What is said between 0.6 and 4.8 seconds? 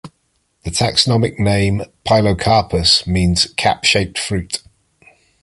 The taxonomic name "Pilocarpus" means cap-shaped fruit.